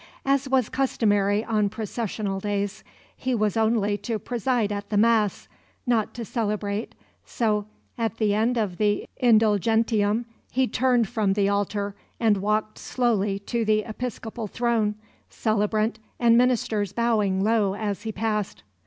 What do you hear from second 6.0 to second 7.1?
to celebrate,